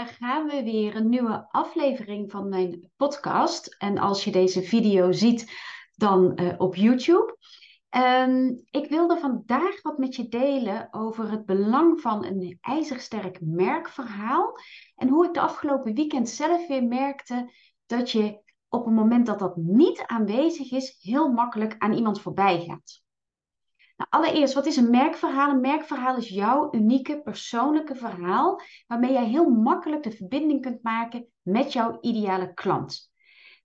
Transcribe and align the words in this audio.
Daar 0.00 0.16
gaan 0.20 0.46
we 0.46 0.62
weer. 0.62 0.96
Een 0.96 1.08
nieuwe 1.08 1.46
aflevering 1.50 2.30
van 2.30 2.48
mijn 2.48 2.90
podcast. 2.96 3.76
En 3.78 3.98
als 3.98 4.24
je 4.24 4.30
deze 4.30 4.62
video 4.62 5.12
ziet, 5.12 5.52
dan 5.94 6.32
uh, 6.34 6.54
op 6.58 6.74
YouTube. 6.74 7.36
Um, 7.96 8.62
ik 8.70 8.88
wilde 8.88 9.18
vandaag 9.18 9.82
wat 9.82 9.98
met 9.98 10.16
je 10.16 10.28
delen 10.28 10.88
over 10.90 11.30
het 11.30 11.46
belang 11.46 12.00
van 12.00 12.24
een 12.24 12.58
ijzersterk 12.60 13.40
merkverhaal. 13.40 14.52
En 14.96 15.08
hoe 15.08 15.26
ik 15.26 15.34
de 15.34 15.40
afgelopen 15.40 15.94
weekend 15.94 16.28
zelf 16.28 16.66
weer 16.66 16.84
merkte 16.84 17.52
dat 17.86 18.10
je 18.10 18.40
op 18.68 18.84
het 18.84 18.94
moment 18.94 19.26
dat 19.26 19.38
dat 19.38 19.56
niet 19.56 20.02
aanwezig 20.06 20.72
is, 20.72 20.98
heel 21.00 21.32
makkelijk 21.32 21.74
aan 21.78 21.92
iemand 21.92 22.20
voorbij 22.20 22.60
gaat. 22.60 23.02
Nou, 24.00 24.24
allereerst, 24.24 24.54
wat 24.54 24.66
is 24.66 24.76
een 24.76 24.90
merkverhaal? 24.90 25.50
Een 25.50 25.60
merkverhaal 25.60 26.16
is 26.16 26.28
jouw 26.28 26.68
unieke 26.70 27.20
persoonlijke 27.22 27.94
verhaal 27.94 28.60
waarmee 28.86 29.12
jij 29.12 29.24
heel 29.24 29.48
makkelijk 29.48 30.02
de 30.02 30.10
verbinding 30.10 30.62
kunt 30.62 30.82
maken 30.82 31.26
met 31.42 31.72
jouw 31.72 31.98
ideale 32.00 32.54
klant. 32.54 33.10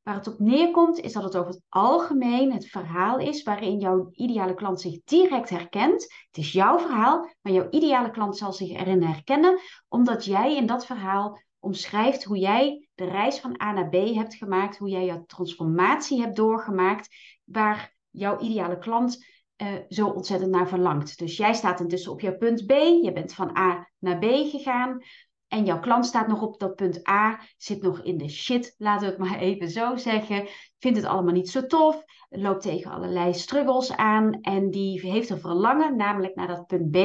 Waar 0.03 0.15
het 0.15 0.27
op 0.27 0.39
neerkomt 0.39 0.99
is 0.99 1.13
dat 1.13 1.23
het 1.23 1.37
over 1.37 1.51
het 1.51 1.61
algemeen 1.69 2.53
het 2.53 2.67
verhaal 2.67 3.19
is 3.19 3.43
waarin 3.43 3.79
jouw 3.79 4.09
ideale 4.11 4.53
klant 4.53 4.81
zich 4.81 5.03
direct 5.03 5.49
herkent. 5.49 6.01
Het 6.03 6.37
is 6.37 6.51
jouw 6.51 6.79
verhaal, 6.79 7.29
maar 7.41 7.53
jouw 7.53 7.69
ideale 7.69 8.11
klant 8.11 8.37
zal 8.37 8.53
zich 8.53 8.69
erin 8.69 9.03
herkennen, 9.03 9.59
omdat 9.87 10.25
jij 10.25 10.55
in 10.55 10.65
dat 10.65 10.85
verhaal 10.85 11.41
omschrijft 11.59 12.23
hoe 12.23 12.37
jij 12.37 12.87
de 12.95 13.05
reis 13.05 13.39
van 13.39 13.61
A 13.61 13.71
naar 13.71 13.89
B 13.89 13.93
hebt 13.93 14.35
gemaakt, 14.35 14.77
hoe 14.77 14.89
jij 14.89 15.05
jouw 15.05 15.23
transformatie 15.25 16.21
hebt 16.21 16.35
doorgemaakt, 16.35 17.15
waar 17.43 17.95
jouw 18.09 18.39
ideale 18.39 18.77
klant 18.77 19.33
uh, 19.57 19.73
zo 19.89 20.07
ontzettend 20.07 20.51
naar 20.51 20.67
verlangt. 20.67 21.17
Dus 21.17 21.37
jij 21.37 21.53
staat 21.53 21.79
intussen 21.79 22.11
op 22.11 22.21
jouw 22.21 22.37
punt 22.37 22.65
B, 22.65 22.71
je 23.01 23.11
bent 23.13 23.33
van 23.33 23.57
A 23.57 23.89
naar 23.99 24.17
B 24.19 24.23
gegaan. 24.23 25.01
En 25.47 25.65
jouw 25.65 25.79
klant 25.79 26.05
staat 26.05 26.27
nog 26.27 26.41
op 26.41 26.59
dat 26.59 26.75
punt 26.75 27.07
A, 27.09 27.39
zit 27.57 27.81
nog 27.81 28.01
in 28.01 28.17
de 28.17 28.29
shit, 28.29 28.75
laten 28.77 29.05
we 29.05 29.13
het 29.13 29.29
maar 29.29 29.39
even 29.49 29.69
zo 29.69 29.95
zeggen. 29.95 30.47
Vindt 30.79 30.97
het 30.97 31.07
allemaal 31.07 31.33
niet 31.33 31.49
zo 31.49 31.65
tof, 31.65 32.03
loopt 32.29 32.61
tegen 32.61 32.91
allerlei 32.91 33.33
struggles 33.33 33.95
aan 33.95 34.41
en 34.41 34.71
die 34.71 34.99
heeft 34.99 35.29
een 35.29 35.39
verlangen, 35.39 35.95
namelijk 35.95 36.35
naar 36.35 36.47
dat 36.47 36.65
punt 36.65 36.91
B. 36.91 36.97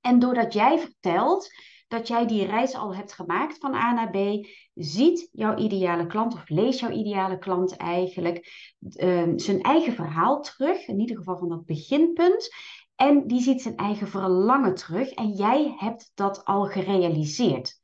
En 0.00 0.18
doordat 0.18 0.52
jij 0.52 0.78
vertelt 0.78 1.50
dat 1.88 2.08
jij 2.08 2.26
die 2.26 2.46
reis 2.46 2.74
al 2.74 2.94
hebt 2.94 3.12
gemaakt 3.12 3.58
van 3.58 3.74
A 3.74 3.92
naar 3.92 4.10
B, 4.10 4.46
ziet 4.74 5.28
jouw 5.32 5.56
ideale 5.56 6.06
klant 6.06 6.34
of 6.34 6.48
leest 6.48 6.80
jouw 6.80 6.90
ideale 6.90 7.38
klant 7.38 7.76
eigenlijk 7.76 8.36
uh, 8.80 9.32
zijn 9.36 9.62
eigen 9.62 9.92
verhaal 9.92 10.40
terug, 10.40 10.86
in 10.86 11.00
ieder 11.00 11.16
geval 11.16 11.38
van 11.38 11.48
dat 11.48 11.64
beginpunt. 11.64 12.54
En 12.94 13.26
die 13.26 13.40
ziet 13.40 13.62
zijn 13.62 13.76
eigen 13.76 14.08
verlangen 14.08 14.74
terug 14.74 15.10
en 15.10 15.32
jij 15.32 15.74
hebt 15.76 16.10
dat 16.14 16.44
al 16.44 16.64
gerealiseerd. 16.64 17.80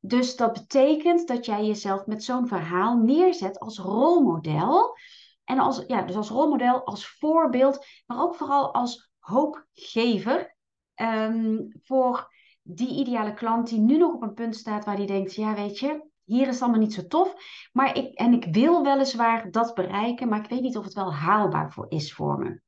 Dus 0.00 0.36
dat 0.36 0.52
betekent 0.52 1.28
dat 1.28 1.46
jij 1.46 1.64
jezelf 1.66 2.06
met 2.06 2.24
zo'n 2.24 2.46
verhaal 2.46 2.96
neerzet 2.96 3.58
als 3.58 3.78
rolmodel. 3.78 4.96
En 5.44 5.58
als, 5.58 5.84
ja, 5.86 6.02
dus 6.02 6.16
als 6.16 6.28
rolmodel, 6.28 6.84
als 6.84 7.08
voorbeeld, 7.08 7.86
maar 8.06 8.22
ook 8.22 8.34
vooral 8.34 8.74
als 8.74 9.10
hoopgever 9.18 10.56
um, 10.96 11.68
voor 11.82 12.30
die 12.62 12.98
ideale 12.98 13.34
klant 13.34 13.68
die 13.68 13.80
nu 13.80 13.96
nog 13.96 14.14
op 14.14 14.22
een 14.22 14.34
punt 14.34 14.56
staat 14.56 14.84
waar 14.84 14.96
die 14.96 15.06
denkt, 15.06 15.34
ja 15.34 15.54
weet 15.54 15.78
je, 15.78 16.10
hier 16.24 16.46
is 16.48 16.54
het 16.54 16.62
allemaal 16.62 16.80
niet 16.80 16.94
zo 16.94 17.06
tof. 17.06 17.34
Maar 17.72 17.96
ik, 17.96 18.14
en 18.14 18.32
ik 18.32 18.44
wil 18.54 18.82
weliswaar 18.82 19.50
dat 19.50 19.74
bereiken, 19.74 20.28
maar 20.28 20.44
ik 20.44 20.50
weet 20.50 20.60
niet 20.60 20.76
of 20.76 20.84
het 20.84 20.94
wel 20.94 21.14
haalbaar 21.14 21.72
voor 21.72 21.86
is 21.88 22.12
voor 22.12 22.38
me. 22.38 22.60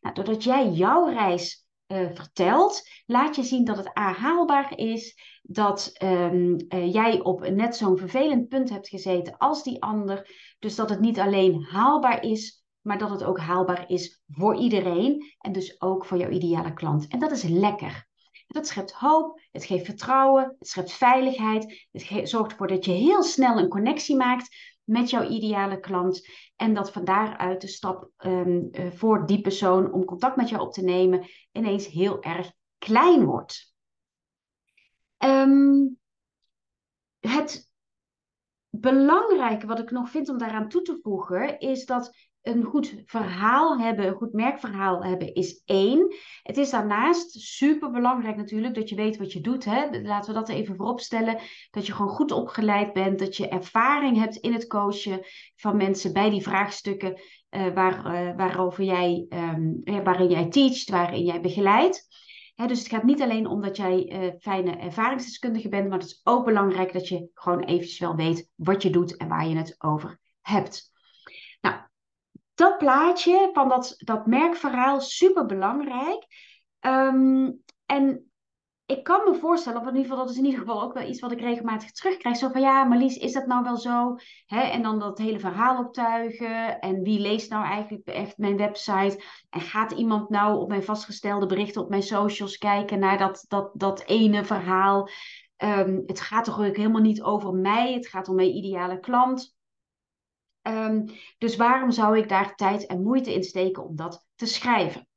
Nou, 0.00 0.14
doordat 0.14 0.44
jij 0.44 0.70
jouw 0.70 1.06
reis 1.06 1.66
uh, 1.86 2.08
vertelt, 2.14 2.88
laat 3.06 3.36
je 3.36 3.42
zien 3.42 3.64
dat 3.64 3.76
het 3.76 3.98
A 3.98 4.12
haalbaar 4.12 4.78
is, 4.78 5.18
dat 5.42 5.92
um, 6.02 6.56
uh, 6.68 6.92
jij 6.92 7.20
op 7.20 7.48
net 7.48 7.76
zo'n 7.76 7.96
vervelend 7.96 8.48
punt 8.48 8.70
hebt 8.70 8.88
gezeten 8.88 9.36
als 9.36 9.62
die 9.62 9.82
ander. 9.82 10.30
Dus 10.58 10.74
dat 10.74 10.90
het 10.90 11.00
niet 11.00 11.18
alleen 11.18 11.62
haalbaar 11.62 12.22
is, 12.22 12.64
maar 12.80 12.98
dat 12.98 13.10
het 13.10 13.24
ook 13.24 13.38
haalbaar 13.38 13.90
is 13.90 14.22
voor 14.28 14.56
iedereen 14.56 15.34
en 15.38 15.52
dus 15.52 15.80
ook 15.80 16.04
voor 16.04 16.18
jouw 16.18 16.30
ideale 16.30 16.72
klant. 16.72 17.08
En 17.08 17.18
dat 17.18 17.30
is 17.30 17.42
lekker. 17.42 18.07
Dat 18.48 18.66
schept 18.66 18.92
hoop, 18.92 19.40
het 19.52 19.64
geeft 19.64 19.84
vertrouwen, 19.84 20.56
het 20.58 20.68
schept 20.68 20.92
veiligheid. 20.92 21.86
Het 21.92 22.28
zorgt 22.28 22.50
ervoor 22.50 22.66
dat 22.66 22.84
je 22.84 22.92
heel 22.92 23.22
snel 23.22 23.58
een 23.58 23.68
connectie 23.68 24.16
maakt 24.16 24.56
met 24.84 25.10
jouw 25.10 25.28
ideale 25.28 25.80
klant. 25.80 26.28
En 26.56 26.74
dat 26.74 26.92
van 26.92 27.04
daaruit 27.04 27.60
de 27.60 27.66
stap 27.66 28.10
um, 28.18 28.68
uh, 28.72 28.90
voor 28.90 29.26
die 29.26 29.40
persoon 29.40 29.92
om 29.92 30.04
contact 30.04 30.36
met 30.36 30.48
jou 30.48 30.62
op 30.62 30.72
te 30.72 30.82
nemen 30.82 31.26
ineens 31.52 31.86
heel 31.86 32.22
erg 32.22 32.52
klein 32.78 33.24
wordt. 33.24 33.74
Um, 35.18 35.98
het 37.20 37.70
belangrijke 38.70 39.66
wat 39.66 39.78
ik 39.78 39.90
nog 39.90 40.10
vind 40.10 40.28
om 40.28 40.38
daaraan 40.38 40.68
toe 40.68 40.82
te 40.82 40.98
voegen 41.02 41.58
is 41.58 41.86
dat 41.86 42.27
een 42.42 42.64
goed 42.64 43.02
verhaal 43.04 43.78
hebben, 43.78 44.06
een 44.06 44.14
goed 44.14 44.32
merkverhaal 44.32 45.04
hebben, 45.04 45.34
is 45.34 45.62
één. 45.64 46.14
Het 46.42 46.56
is 46.56 46.70
daarnaast 46.70 47.30
super 47.40 47.90
belangrijk 47.90 48.36
natuurlijk 48.36 48.74
dat 48.74 48.88
je 48.88 48.94
weet 48.94 49.16
wat 49.16 49.32
je 49.32 49.40
doet. 49.40 49.64
Hè? 49.64 50.00
Laten 50.02 50.32
we 50.32 50.38
dat 50.38 50.48
even 50.48 50.76
voorop 50.76 51.00
stellen. 51.00 51.38
Dat 51.70 51.86
je 51.86 51.92
gewoon 51.92 52.10
goed 52.10 52.32
opgeleid 52.32 52.92
bent, 52.92 53.18
dat 53.18 53.36
je 53.36 53.48
ervaring 53.48 54.16
hebt 54.16 54.36
in 54.36 54.52
het 54.52 54.66
coachen 54.66 55.20
van 55.56 55.76
mensen 55.76 56.12
bij 56.12 56.30
die 56.30 56.42
vraagstukken 56.42 57.20
uh, 57.50 57.74
waar, 57.74 58.14
uh, 58.14 58.36
waarover 58.36 58.84
jij, 58.84 59.26
um, 59.28 59.82
waarin 60.04 60.30
jij 60.30 60.48
teacht, 60.48 60.90
waarin 60.90 61.24
jij 61.24 61.40
begeleidt. 61.40 62.08
dus 62.54 62.78
het 62.78 62.88
gaat 62.88 63.02
niet 63.02 63.22
alleen 63.22 63.46
om 63.46 63.60
dat 63.60 63.76
jij 63.76 64.12
uh, 64.12 64.32
fijne 64.38 64.76
ervaringsdeskundige 64.76 65.68
bent, 65.68 65.88
maar 65.88 65.98
het 65.98 66.06
is 66.06 66.20
ook 66.24 66.44
belangrijk 66.44 66.92
dat 66.92 67.08
je 67.08 67.30
gewoon 67.34 67.64
eventjes 67.64 67.98
wel 67.98 68.14
weet 68.14 68.50
wat 68.54 68.82
je 68.82 68.90
doet 68.90 69.16
en 69.16 69.28
waar 69.28 69.48
je 69.48 69.56
het 69.56 69.74
over 69.78 70.18
hebt 70.40 70.96
dat 72.58 72.78
plaatje 72.78 73.50
van 73.52 73.68
dat, 73.68 73.94
dat 73.98 74.26
merkverhaal 74.26 75.00
super 75.00 75.46
belangrijk. 75.46 76.26
Um, 76.80 77.62
en 77.86 78.30
ik 78.86 79.04
kan 79.04 79.20
me 79.24 79.34
voorstellen, 79.34 79.80
of 79.80 79.86
in 79.86 79.94
ieder 79.96 80.10
geval, 80.10 80.24
dat 80.24 80.30
is 80.32 80.38
in 80.38 80.44
ieder 80.44 80.60
geval 80.60 80.82
ook 80.82 80.92
wel 80.92 81.08
iets 81.08 81.20
wat 81.20 81.32
ik 81.32 81.40
regelmatig 81.40 81.92
terugkrijg. 81.92 82.36
Zo 82.36 82.48
van 82.48 82.60
ja, 82.60 82.84
Marlies, 82.84 83.16
is 83.16 83.32
dat 83.32 83.46
nou 83.46 83.64
wel 83.64 83.76
zo? 83.76 84.16
En 84.46 84.82
dan 84.82 84.98
dat 84.98 85.18
hele 85.18 85.38
verhaal 85.38 85.78
optuigen. 85.78 86.80
En 86.80 87.02
wie 87.02 87.20
leest 87.20 87.50
nou 87.50 87.64
eigenlijk 87.64 88.06
echt 88.06 88.38
mijn 88.38 88.56
website? 88.56 89.22
En 89.50 89.60
gaat 89.60 89.92
iemand 89.92 90.28
nou 90.28 90.58
op 90.58 90.68
mijn 90.68 90.82
vastgestelde 90.82 91.46
berichten 91.46 91.82
op 91.82 91.88
mijn 91.88 92.02
socials 92.02 92.58
kijken 92.58 92.98
naar 92.98 93.18
dat, 93.18 93.44
dat, 93.48 93.70
dat 93.74 94.02
ene 94.06 94.44
verhaal? 94.44 95.08
Um, 95.64 96.02
het 96.06 96.20
gaat 96.20 96.44
toch 96.44 96.58
ook 96.58 96.76
helemaal 96.76 97.00
niet 97.00 97.22
over 97.22 97.52
mij. 97.52 97.92
Het 97.92 98.08
gaat 98.08 98.28
om 98.28 98.34
mijn 98.34 98.54
ideale 98.54 99.00
klant. 99.00 99.56
Um, 100.68 101.04
dus 101.38 101.56
waarom 101.56 101.90
zou 101.90 102.18
ik 102.18 102.28
daar 102.28 102.54
tijd 102.54 102.86
en 102.86 103.02
moeite 103.02 103.34
in 103.34 103.42
steken 103.42 103.84
om 103.84 103.96
dat 103.96 104.26
te 104.34 104.46
schrijven? 104.46 105.08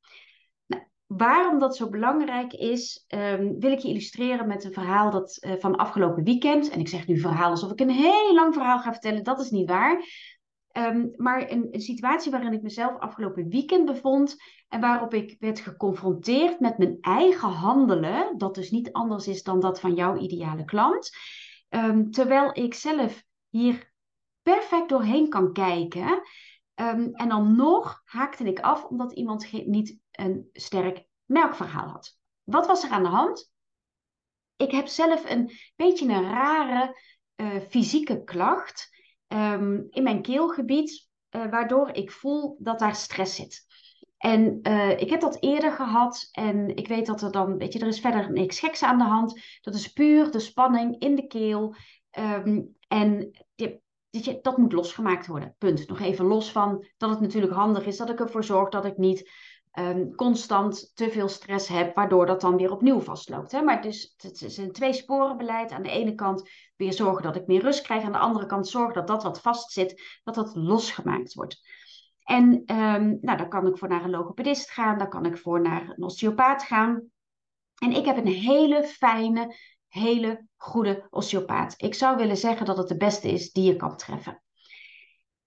Nou, 0.68 0.84
waarom 1.06 1.60
dat 1.60 1.76
zo 1.76 1.90
belangrijk 1.90 2.54
is, 2.54 3.06
um, 3.08 3.60
wil 3.60 3.72
ik 3.72 3.80
je 3.80 3.88
illustreren 3.88 4.48
met 4.48 4.64
een 4.64 4.74
verhaal 4.74 5.12
dat, 5.12 5.38
uh, 5.42 5.54
van 5.60 5.76
afgelopen 5.76 6.24
weekend. 6.24 6.70
En 6.70 6.80
ik 6.80 6.88
zeg 6.88 7.08
nu 7.08 7.20
verhaal 7.20 7.50
alsof 7.50 7.72
ik 7.72 7.80
een 7.80 7.90
heel 7.90 8.34
lang 8.34 8.54
verhaal 8.54 8.80
ga 8.80 8.92
vertellen, 8.92 9.24
dat 9.24 9.40
is 9.40 9.50
niet 9.50 9.70
waar. 9.70 10.06
Um, 10.78 11.14
maar 11.16 11.52
een, 11.52 11.68
een, 11.72 11.82
situatie 11.82 12.32
waarin 12.32 12.54
ik 12.54 12.62
mezelf 12.62 13.00
afgelopen 13.00 13.50
weekend 13.50 13.86
bevond 13.86 14.36
en 14.68 14.80
waarop 14.80 15.14
ik 15.14 15.36
werd 15.40 15.60
geconfronteerd 15.60 16.60
met 16.60 16.78
mijn 16.78 16.98
eigen 17.02 17.50
handelen, 17.50 18.38
dat 18.38 18.56
dus 18.56 18.72
niet 18.72 18.92
anders 18.92 19.28
is 19.28 19.44
dan 19.44 19.60
dat 19.60 19.80
van 19.80 19.94
jouw 19.94 20.18
ideale 20.18 20.66
klant. 20.66 21.10
Terwijl 22.12 22.50
ik 22.54 22.74
zelf 22.74 23.24
hier 23.50 23.91
perfect 24.42 24.90
doorheen 24.90 25.30
kan 25.30 25.54
kijken. 25.54 26.22
Um, 26.76 27.14
en 27.14 27.30
dan 27.30 27.56
nog 27.56 28.02
haakte 28.04 28.44
ik 28.44 28.60
af 28.60 28.84
omdat 28.84 29.14
iemand 29.14 29.66
niet 29.66 29.98
een 30.12 30.50
sterk 30.54 31.06
melkverhaal 31.26 31.88
had. 31.88 32.18
Wat 32.44 32.68
was 32.68 32.84
er 32.84 32.90
aan 32.90 33.04
de 33.04 33.10
hand? 33.10 33.54
Ik 34.56 34.72
heb 34.72 34.88
zelf 34.88 35.30
een 35.30 35.52
beetje 35.76 36.08
een 36.08 36.30
rare 36.30 37.00
uh, 37.36 37.60
fysieke 37.70 38.24
klacht 38.24 38.90
um, 39.28 39.88
in 39.90 40.04
mijn 40.04 40.22
keelgebied, 40.22 41.10
uh, 41.32 41.50
waardoor 41.50 41.90
ik 41.90 42.12
voel 42.12 42.58
dat 42.60 42.80
daar 42.80 42.96
stress 42.96 43.36
zit. 43.36 43.66
En 44.18 44.60
uh, 44.64 44.90
ik 44.90 45.10
heb 45.10 45.20
dat 45.20 45.44
eerder 45.44 45.72
gehad 45.72 46.30
en 46.32 46.76
ik 46.76 46.88
weet 46.88 47.06
dat 47.06 47.22
er 47.22 47.32
dan, 47.32 47.58
weet 47.58 47.74
je, 47.74 47.80
er 47.80 47.88
is 47.88 48.00
verder 48.00 48.32
niks 48.32 48.60
geks 48.60 48.84
aan 48.84 48.98
de 48.98 49.04
hand. 49.04 49.42
Dat 49.62 49.76
is 49.76 49.94
puur 49.94 50.32
de 50.32 50.40
spanning 50.40 51.00
in 51.00 51.16
de 51.16 51.28
keel. 51.28 51.76
Um, 52.20 52.76
en 52.88 53.32
die, 53.56 53.81
je, 54.12 54.40
dat 54.42 54.58
moet 54.58 54.74
losgemaakt 54.74 55.28
worden. 55.28 55.56
Punt. 55.58 55.88
Nog 55.88 56.00
even 56.00 56.26
los 56.26 56.52
van 56.52 56.86
dat 56.98 57.10
het 57.10 57.20
natuurlijk 57.20 57.54
handig 57.54 57.86
is 57.86 57.98
dat 57.98 58.10
ik 58.10 58.20
ervoor 58.20 58.44
zorg 58.44 58.70
dat 58.70 58.86
ik 58.86 58.98
niet 58.98 59.30
um, 59.80 60.16
constant 60.16 60.92
te 60.96 61.12
veel 61.12 61.28
stress 61.28 61.68
heb, 61.68 61.96
waardoor 61.96 62.26
dat 62.26 62.42
dan 62.42 62.58
weer 62.58 62.72
opnieuw 62.72 63.00
vastloopt. 63.00 63.52
Hè? 63.52 63.62
Maar 63.62 63.82
dus, 63.82 64.14
het 64.18 64.42
is 64.42 64.58
een 64.58 64.72
tweesporenbeleid. 64.72 65.72
Aan 65.72 65.84
de 65.84 65.90
ene 65.90 66.16
kant 66.16 66.50
weer 66.76 66.94
zorgen 66.94 67.24
dat 67.24 67.36
ik 67.36 67.48
meer 67.48 67.62
rust 67.62 67.82
krijg, 67.82 68.04
aan 68.04 68.12
de 68.12 68.18
andere 68.18 68.46
kant 68.46 68.68
zorgen 68.68 68.94
dat 68.94 69.08
dat 69.08 69.24
wat 69.24 69.42
vastzit, 69.42 70.20
dat 70.24 70.36
dat 70.36 70.56
losgemaakt 70.56 71.34
wordt. 71.34 71.70
En 72.24 72.64
um, 72.66 73.18
nou, 73.22 73.38
dan 73.38 73.50
kan 73.50 73.68
ik 73.68 73.78
voor 73.78 73.88
naar 73.88 74.04
een 74.04 74.10
logopedist 74.10 74.70
gaan, 74.70 74.98
dan 74.98 75.10
kan 75.10 75.26
ik 75.26 75.38
voor 75.38 75.62
naar 75.62 75.90
een 75.90 76.04
osteopaat 76.04 76.64
gaan. 76.64 77.12
En 77.82 77.92
ik 77.92 78.06
heb 78.06 78.18
een 78.18 78.28
hele 78.28 78.84
fijne, 78.84 79.56
hele 79.92 80.48
goede 80.58 81.08
osteopaat. 81.10 81.74
Ik 81.78 81.94
zou 81.94 82.18
willen 82.18 82.38
zeggen 82.38 82.66
dat 82.66 82.78
het 82.78 82.88
de 82.88 82.98
beste 82.98 83.32
is 83.32 83.52
die 83.52 83.64
je 83.64 83.76
kan 83.76 83.98
treffen. 83.98 84.42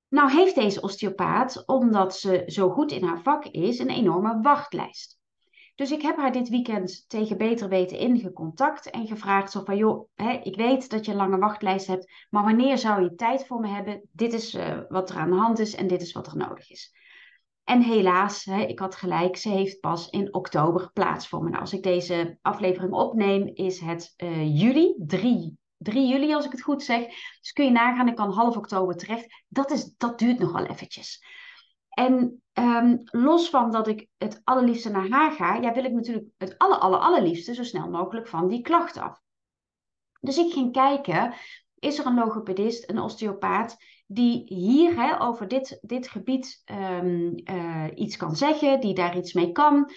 Nou 0.08 0.32
heeft 0.32 0.54
deze 0.54 0.80
osteopaat, 0.80 1.66
omdat 1.66 2.16
ze 2.16 2.42
zo 2.46 2.70
goed 2.70 2.92
in 2.92 3.04
haar 3.04 3.22
vak 3.22 3.44
is, 3.44 3.78
een 3.78 3.90
enorme 3.90 4.40
wachtlijst. 4.40 5.18
Dus 5.74 5.90
ik 5.90 6.02
heb 6.02 6.16
haar 6.16 6.32
dit 6.32 6.48
weekend 6.48 7.04
tegen 7.08 7.38
beter 7.38 7.68
weten 7.68 7.98
ingecontact 7.98 8.90
en 8.90 9.06
gevraagd 9.06 9.50
zo 9.50 9.62
van, 9.64 9.76
joh, 9.76 10.08
hè, 10.14 10.32
ik 10.32 10.56
weet 10.56 10.90
dat 10.90 11.04
je 11.04 11.10
een 11.10 11.16
lange 11.16 11.38
wachtlijst 11.38 11.86
hebt, 11.86 12.12
maar 12.30 12.44
wanneer 12.44 12.78
zou 12.78 13.02
je 13.02 13.14
tijd 13.14 13.46
voor 13.46 13.60
me 13.60 13.68
hebben? 13.68 14.08
Dit 14.12 14.32
is 14.32 14.54
uh, 14.54 14.78
wat 14.88 15.10
er 15.10 15.16
aan 15.16 15.30
de 15.30 15.36
hand 15.36 15.58
is 15.58 15.74
en 15.74 15.86
dit 15.86 16.02
is 16.02 16.12
wat 16.12 16.26
er 16.26 16.36
nodig 16.36 16.70
is. 16.70 16.92
En 17.64 17.82
helaas, 17.82 18.44
hè, 18.44 18.60
ik 18.60 18.78
had 18.78 18.94
gelijk, 18.94 19.36
ze 19.36 19.48
heeft 19.48 19.80
pas 19.80 20.10
in 20.10 20.34
oktober 20.34 20.90
plaats 20.92 21.28
voor 21.28 21.42
me. 21.42 21.48
Nou, 21.48 21.60
als 21.60 21.72
ik 21.72 21.82
deze 21.82 22.38
aflevering 22.42 22.92
opneem, 22.92 23.50
is 23.54 23.80
het 23.80 24.14
uh, 24.16 24.60
juli, 24.60 24.94
3 24.98 25.58
3 25.84 26.08
juli 26.08 26.34
als 26.34 26.44
ik 26.44 26.50
het 26.50 26.62
goed 26.62 26.82
zeg. 26.82 27.06
Dus 27.40 27.52
kun 27.52 27.64
je 27.64 27.70
nagaan, 27.70 28.08
ik 28.08 28.14
kan 28.14 28.32
half 28.32 28.56
oktober 28.56 28.96
terecht. 28.96 29.44
Dat, 29.48 29.70
is, 29.70 29.94
dat 29.96 30.18
duurt 30.18 30.38
nog 30.38 30.52
wel 30.52 30.66
eventjes. 30.66 31.24
En 31.88 32.42
um, 32.52 33.02
los 33.04 33.50
van 33.50 33.70
dat 33.70 33.88
ik 33.88 34.08
het 34.16 34.40
allerliefste 34.44 34.90
naar 34.90 35.08
haar 35.08 35.32
ga, 35.32 35.54
ja, 35.54 35.72
wil 35.72 35.84
ik 35.84 35.92
natuurlijk 35.92 36.26
het 36.36 36.58
aller, 36.58 36.78
aller, 36.78 36.98
allerliefste 36.98 37.54
zo 37.54 37.62
snel 37.62 37.88
mogelijk 37.88 38.28
van 38.28 38.48
die 38.48 38.60
klacht 38.60 38.96
af. 38.96 39.20
Dus 40.20 40.38
ik 40.38 40.52
ging 40.52 40.72
kijken, 40.72 41.34
is 41.84 41.98
er 41.98 42.06
een 42.06 42.14
logopedist, 42.14 42.90
een 42.90 42.98
osteopaat, 42.98 43.76
die 44.06 44.42
hier 44.46 44.96
hè, 44.96 45.20
over 45.20 45.48
dit, 45.48 45.78
dit 45.82 46.08
gebied 46.08 46.62
um, 47.00 47.34
uh, 47.44 47.86
iets 47.94 48.16
kan 48.16 48.36
zeggen, 48.36 48.80
die 48.80 48.94
daar 48.94 49.16
iets 49.16 49.32
mee 49.32 49.52
kan. 49.52 49.90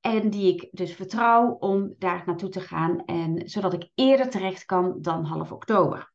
En 0.00 0.30
die 0.30 0.54
ik 0.54 0.68
dus 0.70 0.94
vertrouw 0.94 1.50
om 1.50 1.94
daar 1.98 2.22
naartoe 2.26 2.48
te 2.48 2.60
gaan. 2.60 3.04
En 3.04 3.48
zodat 3.48 3.72
ik 3.72 3.90
eerder 3.94 4.30
terecht 4.30 4.64
kan 4.64 4.98
dan 5.00 5.24
half 5.24 5.52
oktober. 5.52 6.12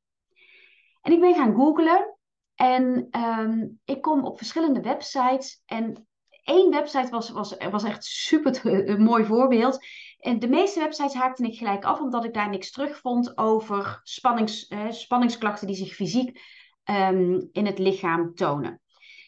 En 1.01 1.11
ik 1.11 1.19
ben 1.19 1.35
gaan 1.35 1.55
googlen. 1.55 2.17
En 2.55 3.07
um, 3.11 3.79
ik 3.85 4.01
kom 4.01 4.25
op 4.25 4.37
verschillende 4.37 4.81
websites. 4.81 5.61
En 5.65 6.07
één 6.43 6.71
website 6.71 7.09
was, 7.09 7.29
was, 7.29 7.57
was 7.71 7.83
echt 7.83 8.03
super 8.03 8.59
een 8.89 9.03
mooi 9.03 9.25
voorbeeld. 9.25 9.85
En 10.19 10.39
de 10.39 10.47
meeste 10.47 10.79
websites 10.79 11.13
haakte 11.13 11.43
ik 11.43 11.57
gelijk 11.57 11.85
af, 11.85 11.99
omdat 11.99 12.25
ik 12.25 12.33
daar 12.33 12.49
niks 12.49 12.71
terug 12.71 12.97
vond 12.97 13.37
over 13.37 13.99
spannings, 14.03 14.67
eh, 14.67 14.89
spanningsklachten 14.89 15.67
die 15.67 15.75
zich 15.75 15.93
fysiek 15.93 16.41
um, 16.83 17.49
in 17.51 17.65
het 17.65 17.79
lichaam 17.79 18.33
tonen. 18.35 18.81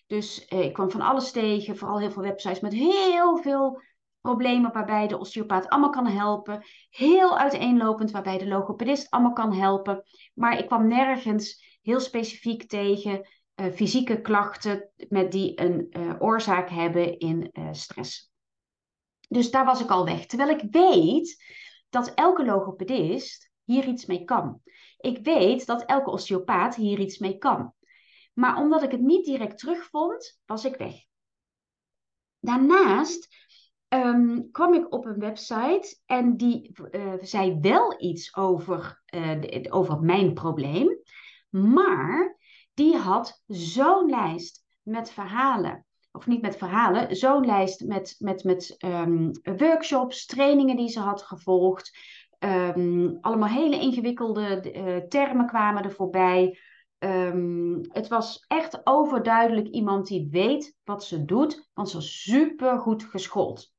Dus 0.07 0.45
eh, 0.45 0.59
ik 0.59 0.73
kwam 0.73 0.91
van 0.91 1.01
alles 1.01 1.31
tegen, 1.31 1.77
vooral 1.77 1.99
heel 1.99 2.11
veel 2.11 2.21
websites 2.21 2.59
met 2.59 2.73
heel 2.73 3.37
veel 3.37 3.81
problemen 4.21 4.73
waarbij 4.73 5.07
de 5.07 5.17
osteopaat 5.17 5.69
allemaal 5.69 5.89
kan 5.89 6.07
helpen. 6.07 6.63
Heel 6.89 7.37
uiteenlopend 7.37 8.11
waarbij 8.11 8.37
de 8.37 8.47
logopedist 8.47 9.09
allemaal 9.09 9.33
kan 9.33 9.53
helpen. 9.53 10.03
Maar 10.33 10.57
ik 10.57 10.67
kwam 10.67 10.87
nergens 10.87 11.79
heel 11.81 11.99
specifiek 11.99 12.63
tegen 12.67 13.27
uh, 13.55 13.71
fysieke 13.73 14.21
klachten 14.21 14.89
met 15.09 15.31
die 15.31 15.61
een 15.61 15.95
oorzaak 16.19 16.69
hebben 16.69 17.19
in 17.19 17.51
stress. 17.71 18.30
Dus 19.31 19.51
daar 19.51 19.65
was 19.65 19.81
ik 19.81 19.89
al 19.89 20.05
weg. 20.05 20.25
Terwijl 20.25 20.49
ik 20.49 20.71
weet 20.71 21.43
dat 21.89 22.13
elke 22.13 22.45
logopedist 22.45 23.51
hier 23.63 23.87
iets 23.87 24.05
mee 24.05 24.23
kan. 24.23 24.61
Ik 24.97 25.19
weet 25.23 25.65
dat 25.65 25.85
elke 25.85 26.09
osteopaat 26.09 26.75
hier 26.75 26.99
iets 26.99 27.17
mee 27.17 27.37
kan. 27.37 27.73
Maar 28.33 28.57
omdat 28.57 28.83
ik 28.83 28.91
het 28.91 29.01
niet 29.01 29.25
direct 29.25 29.57
terugvond, 29.57 30.39
was 30.45 30.65
ik 30.65 30.75
weg. 30.75 30.93
Daarnaast 32.39 33.27
um, 33.87 34.51
kwam 34.51 34.73
ik 34.73 34.93
op 34.93 35.05
een 35.05 35.19
website 35.19 35.97
en 36.05 36.37
die 36.37 36.71
uh, 36.91 37.13
zei 37.21 37.59
wel 37.59 38.01
iets 38.01 38.35
over, 38.35 39.01
uh, 39.15 39.63
over 39.69 39.99
mijn 39.99 40.33
probleem, 40.33 40.99
maar 41.49 42.37
die 42.73 42.97
had 42.97 43.43
zo'n 43.47 44.09
lijst 44.09 44.63
met 44.81 45.11
verhalen. 45.11 45.85
Of 46.11 46.27
niet 46.27 46.41
met 46.41 46.57
verhalen, 46.57 47.15
zo'n 47.15 47.45
lijst 47.45 47.85
met, 47.85 48.15
met, 48.19 48.43
met 48.43 48.75
um, 48.79 49.31
workshops, 49.57 50.25
trainingen 50.25 50.75
die 50.75 50.89
ze 50.89 50.99
had 50.99 51.21
gevolgd. 51.21 51.97
Um, 52.39 53.17
allemaal 53.21 53.49
hele 53.49 53.79
ingewikkelde 53.79 54.73
uh, 54.73 54.97
termen 54.97 55.47
kwamen 55.47 55.83
er 55.83 55.91
voorbij. 55.91 56.59
Um, 56.99 57.79
het 57.91 58.07
was 58.07 58.45
echt 58.47 58.81
overduidelijk 58.83 59.67
iemand 59.67 60.07
die 60.07 60.27
weet 60.31 60.77
wat 60.83 61.03
ze 61.03 61.25
doet, 61.25 61.69
want 61.73 61.89
ze 61.89 61.95
was 61.95 62.21
super 62.21 62.79
goed 62.79 63.03
geschoold. 63.03 63.73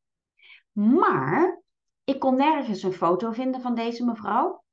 Maar 0.72 1.62
ik 2.04 2.18
kon 2.18 2.36
nergens 2.36 2.82
een 2.82 2.92
foto 2.92 3.32
vinden 3.32 3.60
van 3.60 3.74
deze 3.74 4.04
mevrouw. 4.04 4.64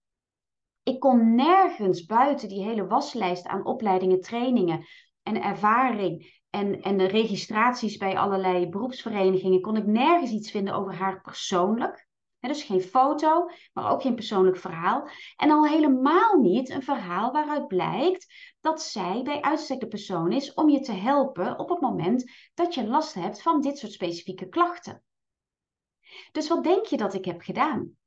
Ik 0.84 1.00
kon 1.00 1.36
nergens 1.36 2.06
buiten 2.06 2.50
die 2.50 2.64
hele 2.64 2.88
waslijst 2.88 3.48
aan 3.48 3.66
opleidingen, 3.66 4.22
trainingen 4.22 4.86
en 5.24 5.42
ervaring 5.42 6.39
en, 6.50 6.82
en 6.82 6.98
de 6.98 7.06
registraties 7.06 7.98
bij 7.98 8.18
allerlei 8.18 8.70
beroepsverenigingen, 8.70 9.62
kon 9.62 9.78
ik 9.78 9.86
nergens 9.86 10.32
iets 10.32 10.52
vinden 10.52 10.74
over 10.74 10.94
haar 10.94 11.22
persoonlijk. 11.22 12.08
dus 12.40 12.64
geen 12.64 12.82
foto, 12.82 13.50
maar 13.74 13.92
ook 13.92 14.02
geen 14.02 14.16
persoonlijk 14.16 14.58
verhaal. 14.58 15.10
En 15.36 15.52
al 15.52 15.68
helemaal 15.68 16.40
niet 16.40 16.70
een 16.70 16.84
verhaal 16.84 17.32
waaruit 17.32 17.68
blijkt 17.68 18.34
dat 18.60 18.82
zij 18.82 19.22
bij 19.24 19.42
uitstek 19.42 19.80
de 19.80 19.88
persoon 19.88 20.32
is 20.32 20.54
om 20.54 20.70
je 20.70 20.80
te 20.80 20.92
helpen 20.92 21.60
op 21.60 21.70
het 21.70 21.82
moment 21.82 22.32
dat 22.54 22.74
je 22.74 22.88
last 22.88 23.14
hebt 23.14 23.42
van 23.42 23.62
dit 23.62 23.78
soort 23.78 23.92
specifieke 23.92 24.50
klachten. 24.50 25.04
Dus 26.32 26.48
wat 26.48 26.64
denk 26.64 26.86
je 26.86 26.98
dat 26.98 27.14
ik 27.14 27.26
heb 27.26 27.42
gedaan? 27.42 27.98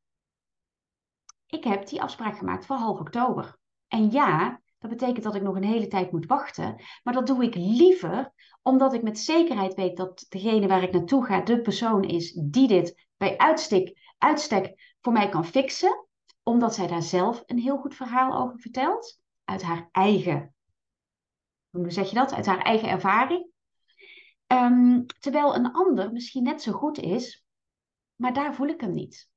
Ik 1.46 1.64
heb 1.64 1.86
die 1.86 2.02
afspraak 2.02 2.38
gemaakt 2.38 2.66
voor 2.66 2.76
half 2.76 3.00
oktober. 3.00 3.58
En 3.88 4.10
ja, 4.10 4.60
dat 4.82 4.90
betekent 4.90 5.24
dat 5.24 5.34
ik 5.34 5.42
nog 5.42 5.56
een 5.56 5.64
hele 5.64 5.86
tijd 5.86 6.12
moet 6.12 6.26
wachten. 6.26 6.82
Maar 7.02 7.14
dat 7.14 7.26
doe 7.26 7.44
ik 7.44 7.54
liever 7.54 8.32
omdat 8.62 8.94
ik 8.94 9.02
met 9.02 9.18
zekerheid 9.18 9.74
weet 9.74 9.96
dat 9.96 10.26
degene 10.28 10.66
waar 10.66 10.82
ik 10.82 10.92
naartoe 10.92 11.24
ga 11.24 11.40
de 11.40 11.60
persoon 11.60 12.04
is 12.04 12.32
die 12.32 12.68
dit 12.68 13.06
bij 13.16 13.38
uitstek, 13.38 14.14
uitstek 14.18 14.94
voor 15.00 15.12
mij 15.12 15.28
kan 15.28 15.44
fixen. 15.44 16.06
Omdat 16.42 16.74
zij 16.74 16.86
daar 16.86 17.02
zelf 17.02 17.42
een 17.46 17.58
heel 17.58 17.76
goed 17.76 17.94
verhaal 17.94 18.40
over 18.42 18.58
vertelt. 18.58 19.20
Uit 19.44 19.62
haar 19.62 19.88
eigen, 19.92 20.54
hoe 21.70 21.90
zeg 21.90 22.08
je 22.08 22.14
dat? 22.14 22.32
Uit 22.32 22.46
haar 22.46 22.60
eigen 22.60 22.88
ervaring. 22.88 23.50
Um, 24.46 25.06
terwijl 25.06 25.54
een 25.54 25.72
ander 25.72 26.12
misschien 26.12 26.42
net 26.42 26.62
zo 26.62 26.72
goed 26.72 26.98
is, 26.98 27.44
maar 28.16 28.32
daar 28.32 28.54
voel 28.54 28.68
ik 28.68 28.80
hem 28.80 28.94
niet. 28.94 29.30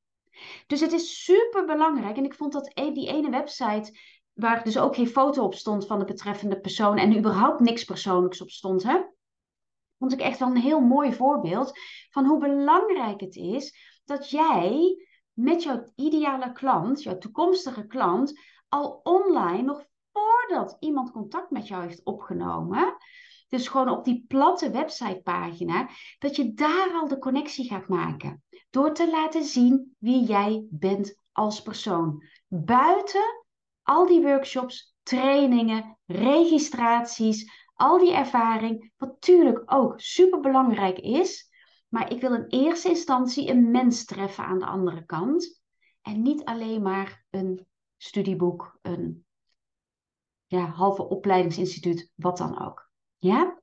Dus 0.68 0.80
het 0.80 0.92
is 0.92 1.24
super 1.24 1.66
belangrijk. 1.66 2.18
En 2.18 2.24
ik 2.24 2.34
vond 2.34 2.54
dat 2.54 2.72
e-, 2.74 2.92
die 2.92 3.08
ene 3.08 3.30
website, 3.30 4.00
waar 4.36 4.64
dus 4.64 4.78
ook 4.78 4.96
geen 4.96 5.08
foto 5.08 5.44
op 5.44 5.54
stond 5.54 5.88
van 5.88 6.00
de 6.00 6.06
betreffende 6.06 6.60
persoon 6.60 6.98
en 6.98 7.18
überhaupt 7.18 7.60
niks 7.60 7.84
persoonlijks 7.84 8.42
op 8.42 8.50
stond, 8.50 8.84
hè, 8.84 9.02
vond 9.98 10.14
ik 10.14 10.20
echt 10.20 10.40
wel 10.40 10.48
een 10.48 10.58
heel 10.58 10.80
mooi 10.80 11.14
voorbeeld 11.14 11.72
van 12.10 12.26
hoe 12.26 12.40
belangrijk 12.40 13.22
het 13.22 13.36
is 13.36 13.76
dat 14.06 14.30
jij 14.30 14.98
met 15.34 15.64
jouw 15.64 15.84
ideale 15.96 16.52
klant, 16.52 17.04
jouw 17.04 17.18
toekomstige 17.18 17.88
klant, 17.88 18.40
al 18.68 19.00
online, 19.04 19.62
nog 19.62 19.86
voordat 20.12 20.78
iemand 20.80 21.12
contact 21.12 21.50
met 21.52 21.68
jou 21.68 21.84
heeft 21.84 22.04
opgenomen, 22.04 22.98
dus 23.48 23.68
gewoon 23.68 23.90
op 23.90 24.06
die 24.06 24.26
platte 24.28 24.72
websitepagina, 24.72 25.90
dat 26.20 26.36
je 26.36 26.54
daar 26.54 26.92
al 26.94 27.08
de 27.08 27.20
connectie 27.20 27.68
gaat 27.68 27.88
maken. 27.88 28.44
Door 28.70 28.94
te 28.94 29.10
laten 29.10 29.44
zien 29.44 29.96
wie 30.00 30.24
jij 30.24 30.66
bent 30.70 31.20
als 31.32 31.62
persoon. 31.62 32.24
Buiten 32.48 33.45
al 33.86 34.06
die 34.06 34.22
workshops, 34.22 34.96
trainingen, 35.04 35.98
registraties, 36.06 37.52
al 37.74 38.00
die 38.00 38.14
ervaring, 38.14 38.94
wat 38.98 39.10
natuurlijk 39.10 39.64
ook 39.66 40.00
super 40.00 40.40
belangrijk 40.40 41.00
is. 41.00 41.50
Maar 41.88 42.12
ik 42.12 42.22
wil 42.22 42.34
in 42.34 42.46
eerste 42.48 42.90
instantie 42.90 43.50
een 43.50 43.72
mens 43.72 44.06
treffen 44.06 44.46
aan 44.46 44.60
de 44.60 44.66
andere 44.66 45.06
kant. 45.06 45.62
En 46.02 46.22
niet 46.22 46.44
alleen 46.44 46.82
maar 46.82 47.26
een 47.30 47.68
studieboek, 47.98 48.78
een 48.82 49.26
ja, 50.46 50.66
halve 50.66 51.08
opleidingsinstituut, 51.08 52.12
wat 52.16 52.38
dan 52.38 52.62
ook. 52.66 52.90
Ja? 53.18 53.60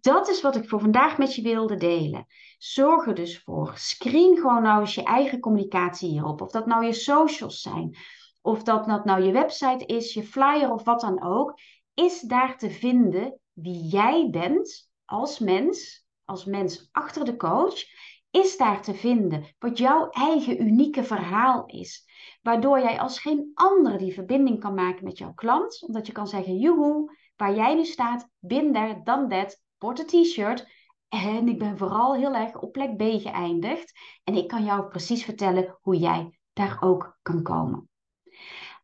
dat 0.00 0.28
is 0.28 0.40
wat 0.40 0.56
ik 0.56 0.68
voor 0.68 0.80
vandaag 0.80 1.18
met 1.18 1.34
je 1.34 1.42
wilde 1.42 1.76
delen. 1.76 2.26
Zorg 2.58 3.06
er 3.06 3.14
dus 3.14 3.42
voor. 3.42 3.72
Screen 3.76 4.36
gewoon 4.36 4.62
nou 4.62 4.80
eens 4.80 4.94
je 4.94 5.02
eigen 5.02 5.40
communicatie 5.40 6.10
hierop. 6.10 6.40
Of 6.40 6.50
dat 6.50 6.66
nou 6.66 6.84
je 6.84 6.92
socials 6.92 7.60
zijn. 7.60 7.96
Of 8.42 8.62
dat 8.62 8.86
dat 8.86 9.04
nou 9.04 9.22
je 9.22 9.32
website 9.32 9.86
is, 9.86 10.14
je 10.14 10.22
flyer 10.22 10.72
of 10.72 10.84
wat 10.84 11.00
dan 11.00 11.22
ook. 11.22 11.58
Is 11.94 12.20
daar 12.20 12.58
te 12.58 12.70
vinden 12.70 13.40
wie 13.52 13.84
jij 13.84 14.28
bent 14.30 14.90
als 15.04 15.38
mens. 15.38 16.04
Als 16.24 16.44
mens 16.44 16.88
achter 16.92 17.24
de 17.24 17.36
coach. 17.36 17.82
Is 18.30 18.56
daar 18.56 18.82
te 18.82 18.94
vinden 18.94 19.44
wat 19.58 19.78
jouw 19.78 20.08
eigen 20.10 20.62
unieke 20.62 21.04
verhaal 21.04 21.66
is. 21.66 22.04
Waardoor 22.42 22.78
jij 22.80 23.00
als 23.00 23.18
geen 23.18 23.50
andere 23.54 23.98
die 23.98 24.14
verbinding 24.14 24.60
kan 24.60 24.74
maken 24.74 25.04
met 25.04 25.18
jouw 25.18 25.32
klant. 25.34 25.82
Omdat 25.86 26.06
je 26.06 26.12
kan 26.12 26.28
zeggen, 26.28 26.58
joehoe, 26.58 27.18
waar 27.36 27.54
jij 27.54 27.74
nu 27.74 27.84
staat, 27.84 28.28
bin 28.38 28.72
there, 28.72 29.00
dan 29.04 29.28
dat, 29.28 29.62
wordt 29.78 29.98
een 29.98 30.22
t-shirt. 30.22 30.68
En 31.08 31.48
ik 31.48 31.58
ben 31.58 31.78
vooral 31.78 32.14
heel 32.14 32.34
erg 32.34 32.60
op 32.60 32.72
plek 32.72 32.96
B 32.96 33.02
geëindigd. 33.02 33.92
En 34.24 34.34
ik 34.34 34.48
kan 34.48 34.64
jou 34.64 34.88
precies 34.88 35.24
vertellen 35.24 35.78
hoe 35.80 35.96
jij 35.96 36.38
daar 36.52 36.76
ook 36.80 37.18
kan 37.22 37.42
komen. 37.42 37.89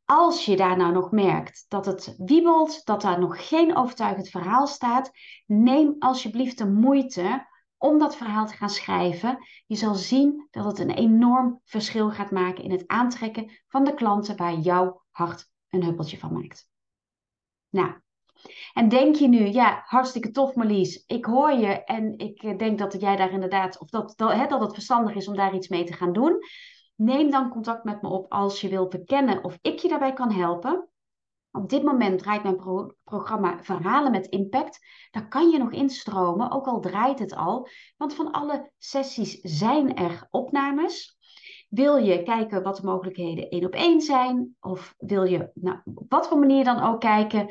Als 0.07 0.45
je 0.45 0.57
daar 0.57 0.77
nou 0.77 0.93
nog 0.93 1.11
merkt 1.11 1.65
dat 1.69 1.87
het 1.87 2.15
wiebelt, 2.19 2.85
dat 2.85 3.01
daar 3.03 3.19
nog 3.19 3.49
geen 3.49 3.77
overtuigend 3.77 4.29
verhaal 4.29 4.67
staat, 4.67 5.11
neem 5.47 5.97
alsjeblieft 5.99 6.59
de 6.59 6.67
moeite 6.67 7.47
om 7.79 7.99
dat 7.99 8.17
verhaal 8.17 8.47
te 8.47 8.55
gaan 8.55 8.71
schrijven. 8.71 9.39
Je 9.67 9.77
zal 9.77 9.95
zien 9.95 10.49
dat 10.51 10.65
het 10.65 10.79
een 10.79 10.91
enorm 10.91 11.61
verschil 11.65 12.11
gaat 12.11 12.31
maken 12.31 12.65
in 12.65 12.71
het 12.71 12.87
aantrekken 12.87 13.51
van 13.69 13.85
de 13.85 13.95
klanten 13.95 14.37
waar 14.37 14.55
jouw 14.55 15.03
hart 15.11 15.51
een 15.71 15.85
huppeltje 15.85 16.19
van 16.19 16.33
maakt. 16.33 16.69
Nou, 17.69 17.95
en 18.73 18.89
denk 18.89 19.15
je 19.15 19.29
nu, 19.29 19.47
ja, 19.47 19.83
hartstikke 19.85 20.31
tof 20.31 20.55
Marlies, 20.55 21.05
ik 21.07 21.25
hoor 21.25 21.53
je 21.53 21.85
en 21.85 22.19
ik 22.19 22.43
eh, 22.43 22.59
denk 22.59 22.79
dat 22.79 23.01
jij 23.01 23.17
daar 23.17 23.33
inderdaad, 23.33 23.81
of 23.81 23.89
dat, 23.89 24.13
dat, 24.17 24.33
hè, 24.33 24.47
dat 24.47 24.61
het 24.61 24.73
verstandig 24.73 25.15
is 25.15 25.29
om 25.29 25.37
daar 25.37 25.55
iets 25.55 25.69
mee 25.69 25.85
te 25.85 25.93
gaan 25.93 26.13
doen. 26.13 26.39
Neem 26.97 27.31
dan 27.31 27.51
contact 27.51 27.85
met 27.85 28.03
me 28.03 28.09
op 28.09 28.33
als 28.33 28.61
je 28.61 28.69
wilt 28.69 28.91
verkennen 28.91 29.45
of 29.45 29.59
ik 29.63 29.79
je 29.79 29.89
daarbij 29.89 30.13
kan 30.13 30.33
helpen. 30.33 30.89
Op 31.51 31.69
dit 31.69 31.83
moment 31.83 32.19
draait 32.19 32.43
mijn 32.43 32.93
programma 33.05 33.59
Verhalen 33.63 34.11
met 34.11 34.27
Impact. 34.27 34.79
Daar 35.11 35.29
kan 35.29 35.51
je 35.51 35.59
nog 35.59 35.73
instromen, 35.73 36.51
ook 36.51 36.67
al 36.67 36.81
draait 36.81 37.19
het 37.19 37.35
al. 37.35 37.69
Want 37.97 38.15
van 38.15 38.31
alle 38.31 38.71
sessies 38.79 39.41
zijn 39.41 39.97
er 39.97 40.27
opnames. 40.31 41.17
Wil 41.69 41.97
je 41.97 42.23
kijken 42.23 42.63
wat 42.63 42.77
de 42.77 42.87
mogelijkheden 42.87 43.49
één 43.49 43.65
op 43.65 43.73
één 43.73 44.01
zijn? 44.01 44.57
Of 44.61 44.95
wil 44.99 45.25
je 45.25 45.51
nou, 45.55 45.79
op 45.85 46.05
wat 46.09 46.29
voor 46.29 46.39
manier 46.39 46.65
dan 46.65 46.83
ook 46.83 47.01
kijken? 47.01 47.47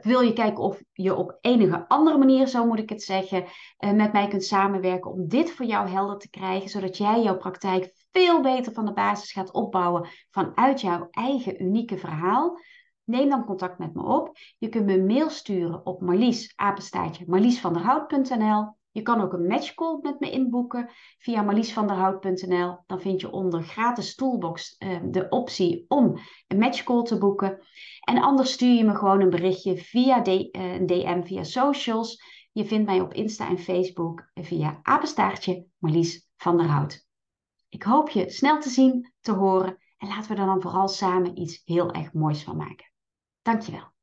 Wil 0.00 0.20
je 0.20 0.32
kijken 0.32 0.62
of 0.62 0.82
je 0.92 1.14
op 1.14 1.38
enige 1.40 1.88
andere 1.88 2.18
manier, 2.18 2.46
zo 2.46 2.66
moet 2.66 2.78
ik 2.78 2.88
het 2.88 3.02
zeggen, 3.02 3.44
eh, 3.76 3.92
met 3.92 4.12
mij 4.12 4.28
kunt 4.28 4.44
samenwerken 4.44 5.10
om 5.10 5.28
dit 5.28 5.50
voor 5.50 5.66
jou 5.66 5.88
helder 5.88 6.18
te 6.18 6.30
krijgen, 6.30 6.70
zodat 6.70 6.96
jij 6.96 7.22
jouw 7.22 7.36
praktijk 7.36 8.05
veel 8.16 8.40
beter 8.40 8.72
van 8.72 8.84
de 8.84 8.92
basis 8.92 9.32
gaat 9.32 9.52
opbouwen 9.52 10.08
vanuit 10.30 10.80
jouw 10.80 11.08
eigen 11.10 11.62
unieke 11.62 11.98
verhaal? 11.98 12.60
Neem 13.04 13.28
dan 13.28 13.44
contact 13.44 13.78
met 13.78 13.94
me 13.94 14.02
op. 14.02 14.36
Je 14.58 14.68
kunt 14.68 14.86
me 14.86 14.92
een 14.92 15.06
mail 15.06 15.30
sturen 15.30 15.86
op 15.86 16.00
marlies, 16.00 16.52
apenstaartje, 16.54 17.24
je 18.90 19.02
kan 19.02 19.20
ook 19.20 19.32
een 19.32 19.46
matchcall 19.46 19.98
met 20.02 20.20
me 20.20 20.30
inboeken 20.30 20.90
via 21.18 21.42
marliesvanderhout.nl. 21.42 22.78
Dan 22.86 23.00
vind 23.00 23.20
je 23.20 23.30
onder 23.30 23.62
gratis 23.62 24.14
toolbox 24.14 24.76
uh, 24.78 24.98
de 25.04 25.28
optie 25.28 25.84
om 25.88 26.18
een 26.46 26.58
matchcall 26.58 27.02
te 27.02 27.18
boeken. 27.18 27.58
En 28.00 28.22
anders 28.22 28.52
stuur 28.52 28.74
je 28.74 28.84
me 28.84 28.94
gewoon 28.94 29.20
een 29.20 29.30
berichtje 29.30 29.76
via 29.76 30.20
de, 30.20 30.48
uh, 30.52 30.74
een 30.74 30.86
DM 30.86 31.22
via 31.22 31.42
socials. 31.42 32.22
Je 32.52 32.64
vindt 32.64 32.86
mij 32.86 33.00
op 33.00 33.14
Insta 33.14 33.48
en 33.48 33.58
Facebook 33.58 34.30
via 34.34 34.80
apenstaartje 34.82 35.66
Marlies 35.78 36.28
van 36.36 36.56
der 36.56 36.66
Hout. 36.66 37.05
Ik 37.76 37.82
hoop 37.82 38.08
je 38.08 38.30
snel 38.30 38.60
te 38.60 38.68
zien, 38.68 39.12
te 39.20 39.32
horen 39.32 39.78
en 39.98 40.08
laten 40.08 40.34
we 40.34 40.40
er 40.40 40.46
dan 40.46 40.60
vooral 40.60 40.88
samen 40.88 41.38
iets 41.38 41.62
heel 41.64 41.92
erg 41.92 42.12
moois 42.12 42.42
van 42.42 42.56
maken. 42.56 42.92
Dankjewel. 43.42 43.95